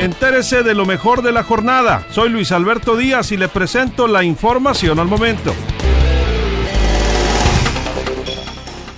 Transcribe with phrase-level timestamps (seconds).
[0.00, 2.04] Entérese de lo mejor de la jornada.
[2.10, 5.54] Soy Luis Alberto Díaz y le presento la información al momento.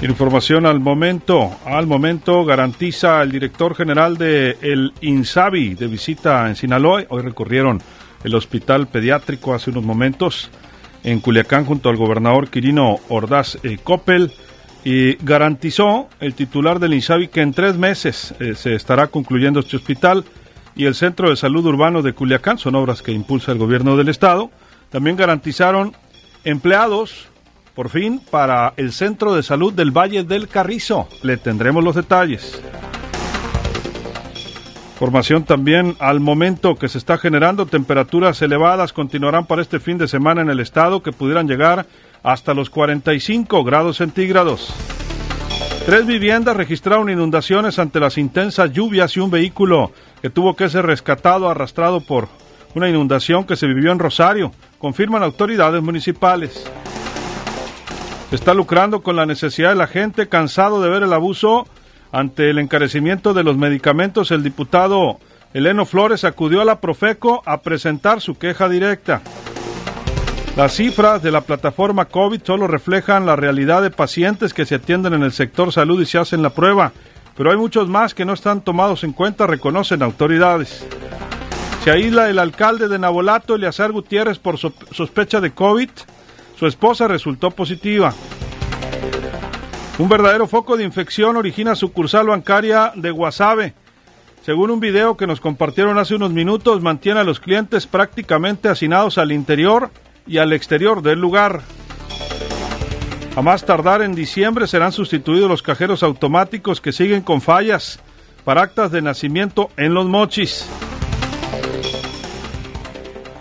[0.01, 1.51] Información al momento.
[1.67, 7.05] Al momento garantiza el director general de el INSABI de visita en Sinaloa.
[7.11, 7.83] Hoy recorrieron
[8.25, 10.51] el hospital pediátrico hace unos momentos
[11.05, 14.33] en Culiacán junto al gobernador Quirino Ordaz eh, Coppel
[14.83, 19.77] y garantizó el titular del INSABI que en tres meses eh, se estará concluyendo este
[19.77, 20.25] hospital
[20.77, 22.59] y el Centro de Salud Urbano de Culiacán.
[22.59, 24.51] Son obras que impulsa el gobierno del estado.
[24.91, 25.97] También garantizaron
[26.45, 27.27] empleados
[27.75, 31.09] por fin para el Centro de Salud del Valle del Carrizo.
[31.23, 32.61] Le tendremos los detalles.
[34.99, 40.09] Formación también al momento que se está generando, temperaturas elevadas continuarán para este fin de
[40.09, 41.87] semana en el estado que pudieran llegar
[42.23, 44.73] hasta los 45 grados centígrados.
[45.87, 50.85] Tres viviendas registraron inundaciones ante las intensas lluvias y un vehículo que tuvo que ser
[50.85, 52.27] rescatado arrastrado por
[52.75, 56.69] una inundación que se vivió en Rosario, confirman autoridades municipales.
[58.33, 61.69] Está lucrando con la necesidad de la gente, cansado de ver el abuso
[62.11, 64.33] ante el encarecimiento de los medicamentos.
[64.33, 65.21] El diputado
[65.55, 69.23] Eleno Flores acudió a la Profeco a presentar su queja directa.
[70.57, 75.13] Las cifras de la plataforma COVID solo reflejan la realidad de pacientes que se atienden
[75.13, 76.93] en el sector salud y se hacen la prueba,
[77.37, 80.87] pero hay muchos más que no están tomados en cuenta, reconocen autoridades.
[81.85, 85.91] Se aísla el alcalde de Nabolato, Eleazar Gutiérrez, por sospecha de COVID.
[86.59, 88.15] Su esposa resultó positiva.
[89.99, 93.75] Un verdadero foco de infección origina sucursal bancaria de Guasave.
[94.43, 99.19] Según un video que nos compartieron hace unos minutos, mantiene a los clientes prácticamente hacinados
[99.19, 99.91] al interior
[100.27, 101.63] y al exterior del lugar.
[103.37, 108.01] A más tardar en diciembre serán sustituidos los cajeros automáticos que siguen con fallas
[108.45, 110.67] para actas de nacimiento en los mochis.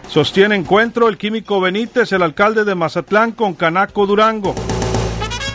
[0.10, 4.56] Sostiene encuentro el químico Benítez, el alcalde de Mazatlán, con Canaco Durango.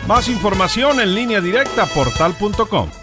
[0.07, 3.00] Más información en línea directa portal.com.